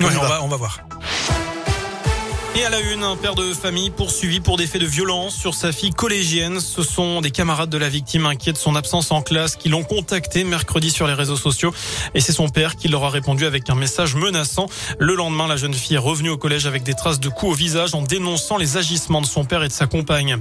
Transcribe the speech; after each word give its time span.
on, 0.00 0.08
va, 0.08 0.42
on 0.42 0.48
va 0.48 0.56
voir. 0.56 0.80
Et 2.58 2.64
à 2.64 2.70
la 2.70 2.80
une, 2.80 3.04
un 3.04 3.14
père 3.14 3.36
de 3.36 3.52
famille 3.52 3.90
poursuivi 3.90 4.40
pour 4.40 4.56
des 4.56 4.66
faits 4.66 4.80
de 4.80 4.86
violence 4.86 5.36
sur 5.36 5.54
sa 5.54 5.70
fille 5.70 5.92
collégienne. 5.92 6.58
Ce 6.58 6.82
sont 6.82 7.20
des 7.20 7.30
camarades 7.30 7.70
de 7.70 7.78
la 7.78 7.88
victime 7.88 8.26
inquiets 8.26 8.52
de 8.52 8.58
son 8.58 8.74
absence 8.74 9.12
en 9.12 9.22
classe 9.22 9.54
qui 9.54 9.68
l'ont 9.68 9.84
contacté 9.84 10.42
mercredi 10.42 10.90
sur 10.90 11.06
les 11.06 11.12
réseaux 11.14 11.36
sociaux. 11.36 11.72
Et 12.16 12.20
c'est 12.20 12.32
son 12.32 12.48
père 12.48 12.74
qui 12.74 12.88
leur 12.88 13.04
a 13.04 13.10
répondu 13.10 13.46
avec 13.46 13.70
un 13.70 13.76
message 13.76 14.16
menaçant. 14.16 14.66
Le 14.98 15.14
lendemain, 15.14 15.46
la 15.46 15.56
jeune 15.56 15.72
fille 15.72 15.94
est 15.94 16.00
revenue 16.00 16.30
au 16.30 16.36
collège 16.36 16.66
avec 16.66 16.82
des 16.82 16.94
traces 16.94 17.20
de 17.20 17.28
coups 17.28 17.52
au 17.52 17.54
visage 17.54 17.94
en 17.94 18.02
dénonçant 18.02 18.56
les 18.56 18.76
agissements 18.76 19.20
de 19.20 19.26
son 19.26 19.44
père 19.44 19.62
et 19.62 19.68
de 19.68 19.72
sa 19.72 19.86
compagne. 19.86 20.38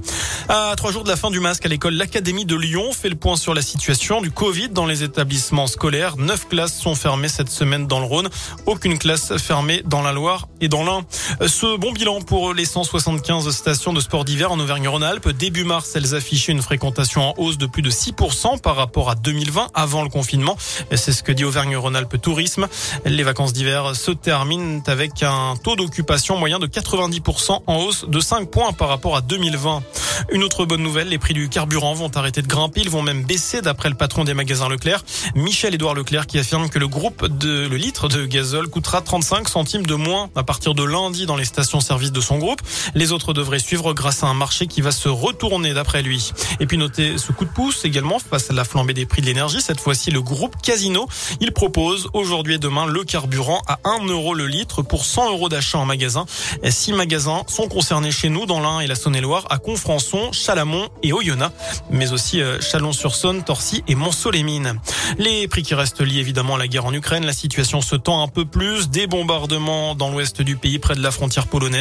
À 0.49 0.73
trois 0.75 0.91
jours 0.91 1.03
de 1.03 1.09
la 1.09 1.17
fin 1.17 1.29
du 1.29 1.39
masque 1.39 1.67
à 1.67 1.69
l'école, 1.69 1.93
l'Académie 1.93 2.45
de 2.45 2.55
Lyon 2.55 2.93
fait 2.93 3.09
le 3.09 3.15
point 3.15 3.35
sur 3.35 3.53
la 3.53 3.61
situation 3.61 4.21
du 4.21 4.31
Covid 4.31 4.69
dans 4.69 4.87
les 4.87 5.03
établissements 5.03 5.67
scolaires. 5.67 6.17
Neuf 6.17 6.47
classes 6.47 6.79
sont 6.79 6.95
fermées 6.95 7.29
cette 7.29 7.49
semaine 7.49 7.85
dans 7.85 7.99
le 7.99 8.07
Rhône. 8.07 8.29
Aucune 8.65 8.97
classe 8.97 9.37
fermée 9.37 9.83
dans 9.85 10.01
la 10.01 10.13
Loire 10.13 10.47
et 10.61 10.67
dans 10.67 10.83
l'Ain. 10.83 11.05
Ce 11.45 11.77
bon 11.77 11.91
bilan 11.91 12.06
pour 12.15 12.53
les 12.53 12.63
175 12.63 13.49
stations 13.53 13.91
de 13.91 13.99
sport 13.99 14.23
d'hiver 14.23 14.49
en 14.51 14.59
Auvergne-Rhône-Alpes. 14.59 15.29
Début 15.29 15.65
mars, 15.65 15.93
elles 15.93 16.15
affichaient 16.15 16.53
une 16.53 16.61
fréquentation 16.61 17.21
en 17.21 17.33
hausse 17.37 17.57
de 17.57 17.65
plus 17.65 17.81
de 17.81 17.89
6% 17.89 18.61
par 18.61 18.77
rapport 18.77 19.09
à 19.09 19.15
2020 19.15 19.67
avant 19.73 20.03
le 20.03 20.09
confinement. 20.09 20.55
C'est 20.95 21.11
ce 21.11 21.21
que 21.21 21.33
dit 21.33 21.43
Auvergne-Rhône-Alpes 21.43 22.21
Tourisme. 22.21 22.67
Les 23.03 23.23
vacances 23.23 23.51
d'hiver 23.51 23.93
se 23.93 24.11
terminent 24.11 24.81
avec 24.87 25.21
un 25.21 25.55
taux 25.61 25.75
d'occupation 25.75 26.37
moyen 26.37 26.59
de 26.59 26.67
90% 26.67 27.63
en 27.67 27.75
hausse 27.75 28.05
de 28.07 28.19
5 28.21 28.49
points 28.49 28.71
par 28.71 28.87
rapport 28.87 29.17
à 29.17 29.21
2020. 29.21 29.83
Une 30.31 30.43
autre 30.43 30.65
bonne 30.65 30.81
nouvelle, 30.81 31.09
les 31.09 31.19
prix 31.19 31.33
du 31.33 31.49
carburant 31.49 31.93
vont 31.93 32.11
arrêter 32.15 32.41
de 32.41 32.47
grimper, 32.47 32.81
ils 32.81 32.89
vont 32.89 33.01
même 33.03 33.23
baisser 33.23 33.61
d'après 33.61 33.89
le 33.89 33.95
patron 33.95 34.23
des 34.23 34.33
magasins 34.33 34.69
Leclerc, 34.69 35.03
Michel-Édouard 35.35 35.93
Leclerc 35.93 36.25
qui 36.25 36.39
affirme 36.39 36.69
que 36.69 36.79
le 36.79 36.87
groupe 36.87 37.27
de 37.27 37.67
le 37.67 37.75
litre 37.75 38.07
de 38.07 38.25
gazole 38.25 38.69
coûtera 38.69 39.01
35 39.01 39.49
centimes 39.49 39.85
de 39.85 39.95
moins 39.95 40.29
à 40.35 40.43
partir 40.43 40.73
de 40.73 40.83
lundi 40.83 41.25
dans 41.25 41.35
les 41.35 41.45
stations 41.45 41.81
service 41.87 42.11
de 42.11 42.21
son 42.21 42.37
groupe. 42.37 42.61
Les 42.95 43.11
autres 43.11 43.33
devraient 43.33 43.59
suivre 43.59 43.93
grâce 43.93 44.23
à 44.23 44.27
un 44.27 44.33
marché 44.33 44.67
qui 44.67 44.81
va 44.81 44.91
se 44.91 45.09
retourner 45.09 45.73
d'après 45.73 46.01
lui. 46.01 46.31
Et 46.59 46.65
puis 46.65 46.77
notez 46.77 47.17
ce 47.17 47.31
coup 47.31 47.45
de 47.45 47.49
pouce 47.49 47.85
également 47.85 48.19
face 48.19 48.49
à 48.49 48.53
la 48.53 48.65
flambée 48.65 48.93
des 48.93 49.05
prix 49.05 49.21
de 49.21 49.27
l'énergie. 49.27 49.61
Cette 49.61 49.79
fois-ci, 49.79 50.11
le 50.11 50.21
groupe 50.21 50.55
Casino, 50.61 51.07
il 51.39 51.51
propose 51.51 52.09
aujourd'hui 52.13 52.55
et 52.55 52.57
demain 52.57 52.85
le 52.85 53.03
carburant 53.03 53.61
à 53.67 53.79
1 53.85 54.05
euro 54.07 54.33
le 54.33 54.47
litre 54.47 54.81
pour 54.81 55.05
100 55.05 55.31
euros 55.31 55.49
d'achat 55.49 55.77
en 55.77 55.85
magasin. 55.85 56.25
Six 56.69 56.93
magasins 56.93 57.43
sont 57.47 57.67
concernés 57.67 58.11
chez 58.11 58.29
nous 58.29 58.45
dans 58.45 58.59
l'Ain 58.59 58.81
et 58.81 58.87
la 58.87 58.95
Saône-et-Loire 58.95 59.45
à 59.49 59.57
Confrançon, 59.57 60.31
Chalamont 60.31 60.89
et 61.03 61.13
Oyonnax, 61.13 61.53
mais 61.89 62.11
aussi 62.11 62.41
euh, 62.41 62.59
Chalon-sur-Saône, 62.59 63.43
Torcy 63.43 63.83
et 63.87 63.95
Monceau-les-Mines. 63.95 64.79
Les 65.17 65.47
prix 65.47 65.63
qui 65.63 65.73
restent 65.73 66.01
liés 66.01 66.19
évidemment 66.19 66.55
à 66.55 66.57
la 66.57 66.67
guerre 66.67 66.85
en 66.85 66.93
Ukraine, 66.93 67.25
la 67.25 67.33
situation 67.33 67.81
se 67.81 67.95
tend 67.95 68.21
un 68.21 68.27
peu 68.27 68.45
plus. 68.45 68.89
Des 68.89 69.07
bombardements 69.07 69.95
dans 69.95 70.09
l'ouest 70.09 70.41
du 70.41 70.55
pays 70.57 70.79
près 70.79 70.95
de 70.95 71.01
la 71.01 71.11
frontière 71.11 71.47
polonaise. 71.47 71.76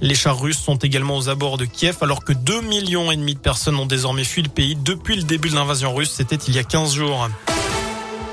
Les 0.00 0.14
chars 0.14 0.38
russes 0.38 0.58
sont 0.58 0.76
également 0.76 1.16
aux 1.16 1.28
abords 1.28 1.58
de 1.58 1.64
Kiev 1.64 1.96
alors 2.00 2.24
que 2.24 2.32
2 2.32 2.60
millions 2.62 3.10
et 3.10 3.16
demi 3.16 3.34
de 3.34 3.40
personnes 3.40 3.76
ont 3.76 3.86
désormais 3.86 4.24
fui 4.24 4.42
le 4.42 4.48
pays 4.48 4.76
depuis 4.76 5.16
le 5.16 5.22
début 5.22 5.50
de 5.50 5.54
l'invasion 5.54 5.94
russe. 5.94 6.10
C'était 6.10 6.36
il 6.36 6.54
y 6.54 6.58
a 6.58 6.64
15 6.64 6.94
jours. 6.94 7.28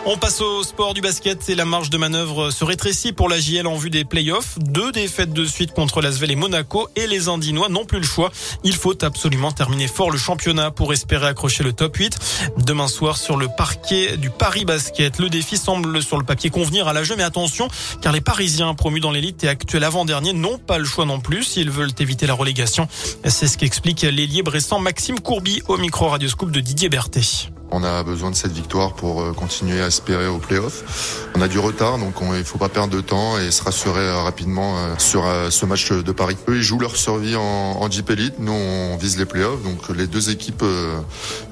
On 0.06 0.18
passe 0.18 0.40
au 0.42 0.64
sport 0.64 0.94
du 0.94 1.02
basket 1.02 1.50
et 1.50 1.56
la 1.56 1.66
marge 1.66 1.90
de 1.90 1.98
manœuvre 1.98 2.52
se 2.52 2.64
rétrécit 2.64 3.12
pour 3.12 3.28
la 3.28 3.38
JL 3.38 3.68
en 3.68 3.76
vue 3.76 3.90
des 3.90 4.06
playoffs. 4.06 4.58
Deux 4.58 4.92
défaites 4.92 5.34
de 5.34 5.46
suite 5.46 5.74
contre 5.74 6.02
l'Asvel 6.02 6.32
et 6.32 6.36
Monaco 6.36 6.88
et 6.96 7.06
les 7.06 7.28
Indinois 7.28 7.68
n'ont 7.68 7.86
plus 7.86 8.00
le 8.00 8.06
choix. 8.06 8.32
Il 8.64 8.76
faut 8.76 9.04
absolument 9.04 9.52
terminer 9.52 9.88
fort 9.88 10.10
le 10.10 10.18
championnat 10.18 10.72
pour 10.72 10.94
espérer 10.94 11.28
accrocher 11.28 11.64
le 11.64 11.74
top 11.74 11.98
8. 11.98 12.18
Demain 12.66 12.88
soir 12.88 13.18
sur 13.18 13.36
le 13.36 13.50
parquet 13.56 14.16
du 14.18 14.30
Paris 14.30 14.64
Basket, 14.64 15.20
le 15.20 15.30
défi 15.30 15.58
semble 15.58 16.02
sur 16.02 16.18
le 16.18 16.24
papier 16.24 16.50
convenir 16.50 16.88
à 16.88 16.94
la 16.94 17.02
mais 17.18 17.24
attention 17.24 17.68
car 18.02 18.14
les 18.14 18.22
Parisiens 18.22 18.74
promus 18.76 19.02
dans 19.02 19.12
l'élite 19.12 19.44
et 19.44 19.50
actuels 19.50 19.84
avant-dernier 19.84 20.34
n'ont 20.34 20.58
pas 20.60 20.78
le 20.78 20.86
choix 20.86 21.06
non 21.06 21.20
plus 21.20 21.44
s'ils 21.44 21.72
veulent 21.72 21.94
éviter 22.00 22.26
la 22.26 22.34
relégation. 22.34 22.88
C'est 23.26 23.48
ce 23.48 23.58
qu'explique 23.58 24.02
l'ailier 24.04 24.44
bressant 24.44 24.80
Maxime 24.80 25.20
Courby 25.20 25.62
au 25.68 25.78
micro 25.78 26.08
radioscope 26.08 26.52
de 26.52 26.62
Didier 26.62 26.90
Berthet. 26.90 27.52
On 27.72 27.84
a 27.84 28.04
besoin 28.04 28.32
de 28.32 28.36
cette 28.36 28.52
victoire 28.52 28.94
pour 28.94 29.22
euh, 29.22 29.34
continuer 29.34 29.82
à 29.82 29.88
espérer 29.88 30.28
au 30.28 30.40
playoff. 30.40 31.28
On 31.36 31.42
a 31.42 31.48
du 31.48 31.60
retard, 31.60 32.00
donc 32.00 32.16
il 32.22 32.28
ne 32.28 32.44
faut 32.44 32.58
pas 32.58 32.70
perdre 32.70 32.96
de 32.96 33.02
temps 33.02 33.38
et 33.38 33.52
se 33.52 33.64
rassurer 33.64 34.02
euh, 34.02 34.22
rapidement 34.22 34.78
euh, 34.78 34.96
sur 34.98 35.24
ce 35.50 35.66
match 35.66 35.92
de 35.92 36.12
Paris. 36.12 36.36
Eux, 36.48 36.58
ils 36.58 36.64
jouent 36.64 36.80
leur 36.80 36.96
survie 36.96 37.36
en, 37.36 37.42
en 37.42 37.90
Jeep. 37.90 38.12
Nous, 38.40 38.52
on 38.52 38.98
vise 38.98 39.20
les 39.20 39.26
playoffs. 39.26 39.62
Donc 39.62 39.96
les 39.96 40.08
deux 40.08 40.32
équipes 40.32 40.64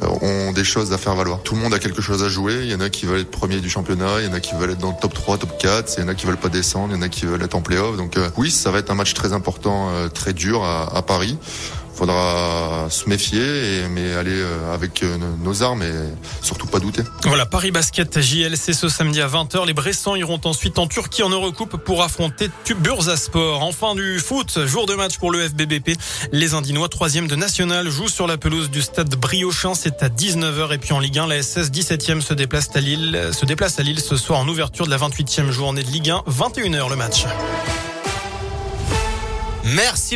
ont 0.02 0.52
des 0.54 0.64
choses 0.64 0.92
à 0.92 0.98
faire 0.98 1.14
valoir. 1.14 1.42
Tout 1.44 1.54
le 1.54 1.62
monde 1.62 1.74
a 1.76 1.80
quelque 1.80 2.02
chose 2.02 2.24
à 2.24 2.30
jouer. 2.30 2.62
Il 2.64 2.72
y 2.72 2.76
en 2.76 2.82
a 2.82 2.90
qui 2.90 3.06
veulent 3.06 3.22
être 3.22 3.30
premier 3.30 3.60
du 3.60 3.70
championnat, 3.70 4.22
il 4.22 4.26
y 4.26 4.28
en 4.28 4.34
a 4.34 4.40
qui 4.40 4.56
veulent 4.56 4.72
être 4.72 4.80
dans 4.80 4.90
le 4.90 5.00
top 5.00 5.14
3, 5.14 5.38
top 5.38 5.58
4, 5.60 5.94
il 5.98 6.02
y 6.02 6.04
en 6.04 6.08
a 6.08 6.16
qui 6.16 6.26
veulent 6.26 6.38
pas 6.38 6.50
descendre, 6.50 6.94
il 6.94 6.98
y 6.98 7.00
en 7.00 7.04
a 7.04 7.10
qui 7.10 7.28
veulent 7.28 7.44
être 7.44 7.56
en 7.56 7.62
playoff. 7.62 7.96
Donc 7.96 8.18
oui, 8.38 8.50
ça 8.50 8.72
va 8.72 8.80
être 8.80 8.90
un 8.90 8.96
match 8.96 9.14
très 9.14 9.34
important, 9.34 9.92
très 10.14 10.34
dur 10.34 10.64
à 10.64 11.02
Paris 11.04 11.38
faudra 11.98 12.88
se 12.90 13.10
méfier, 13.10 13.88
mais 13.90 14.14
aller 14.14 14.32
euh, 14.32 14.74
avec 14.74 15.02
euh, 15.02 15.18
nos 15.44 15.64
armes 15.64 15.82
et 15.82 15.94
surtout 16.42 16.68
pas 16.68 16.80
douter. 16.80 17.02
Voilà, 17.24 17.46
Paris 17.46 17.72
Basket 17.72 18.22
JLC 18.22 18.74
ce 18.74 18.88
samedi 18.88 19.20
à 19.20 19.28
20h. 19.28 19.66
Les 19.66 19.74
Bressans 19.74 20.16
iront 20.16 20.40
ensuite 20.46 20.78
en 20.78 20.88
Turquie 20.88 21.24
en 21.24 21.30
Eurocoupe 21.30 21.78
pour 21.78 22.04
affronter 22.04 22.50
Bursaspor. 22.80 23.64
Enfin 23.64 23.96
du 23.96 24.20
foot, 24.20 24.66
jour 24.66 24.86
de 24.86 24.94
match 24.94 25.18
pour 25.18 25.32
le 25.32 25.48
FBBP. 25.48 25.98
Les 26.32 26.54
Indinois, 26.54 26.88
troisième 26.88 27.28
de 27.28 27.36
national, 27.36 27.90
jouent 27.90 28.10
sur 28.10 28.28
la 28.28 28.38
pelouse 28.38 28.70
du 28.70 28.84
stade 28.84 29.16
Briochin. 29.16 29.74
C'est 29.74 30.04
à 30.04 30.10
19h. 30.10 30.74
Et 30.74 30.78
puis 30.78 30.94
en 30.94 31.00
Ligue 31.00 31.18
1, 31.18 31.28
la 31.28 31.42
SS 31.42 31.72
17e 31.72 32.22
se 32.22 32.36
déplace 32.36 32.70
à 32.76 32.80
Lille, 32.80 33.30
se 33.32 33.46
déplace 33.46 33.80
à 33.80 33.84
Lille 33.84 34.00
ce 34.00 34.18
soir 34.18 34.40
en 34.40 34.48
ouverture 34.48 34.86
de 34.86 34.92
la 34.92 34.98
28e 34.98 35.50
journée 35.50 35.84
de 35.84 35.90
Ligue 35.90 36.12
1. 36.12 36.24
21h 36.30 36.90
le 36.90 36.96
match. 36.96 37.26
Merci. 39.64 40.06